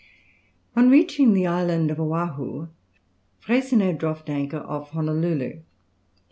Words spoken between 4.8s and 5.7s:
Honolulu.